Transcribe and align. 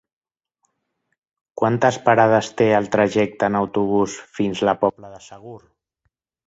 Quantes 1.61 1.99
parades 2.07 2.49
té 2.63 2.69
el 2.79 2.91
trajecte 2.97 3.53
en 3.53 3.61
autobús 3.63 4.19
fins 4.41 4.65
a 4.67 4.71
la 4.71 4.79
Pobla 4.85 5.15
de 5.17 5.25
Segur? 5.33 5.59